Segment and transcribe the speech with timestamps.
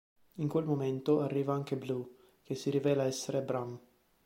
[0.37, 2.07] In quel momento arriva anche Blue,
[2.41, 3.79] che si rivela essere Bram.